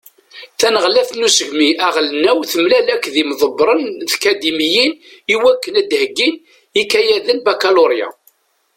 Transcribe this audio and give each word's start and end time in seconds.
Taneɣlaft 0.59 1.13
n 1.17 1.25
usegmi 1.27 1.69
aɣelnaw 1.87 2.39
temlal 2.51 2.87
akked 2.95 3.15
imḍebbṛen 3.23 3.83
n 4.01 4.05
tkadimiyin 4.11 4.93
iwakken 5.33 5.79
ad 5.81 5.89
heggin 6.01 6.35
ikayaden 6.81 7.39
Bakaluṛya. 7.45 8.09